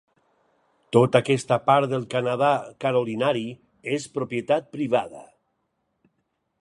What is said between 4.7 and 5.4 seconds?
privada.